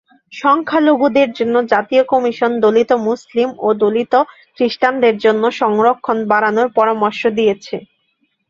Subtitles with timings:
[0.33, 4.13] সংখ্যালঘুদের জন্য জাতীয় কমিশন দলিত মুসলমান ও দলিত
[4.57, 7.75] খ্রিস্টানদের জন্য সংরক্ষণ বাড়ানোর পরামর্শ দিয়েছে।